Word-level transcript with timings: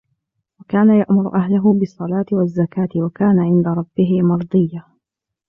وَكَانَ 0.59 0.89
يَأْمُرُ 0.99 1.35
أَهْلَهُ 1.35 1.73
بِالصَّلَاةِ 1.73 2.25
وَالزَّكَاةِ 2.31 2.89
وَكَانَ 2.95 3.39
عِنْدَ 3.39 3.67
رَبِّهِ 3.67 4.21
مَرْضِيًّا 4.21 4.83